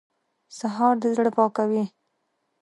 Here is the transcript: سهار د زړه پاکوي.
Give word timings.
سهار 0.59 0.95
د 1.01 1.03
زړه 1.15 1.31
پاکوي. 1.37 1.83